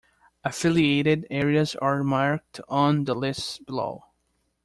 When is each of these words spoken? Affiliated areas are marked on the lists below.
Affiliated 0.43 1.27
areas 1.29 1.75
are 1.75 2.03
marked 2.03 2.59
on 2.67 3.03
the 3.05 3.13
lists 3.13 3.59
below. 3.59 4.05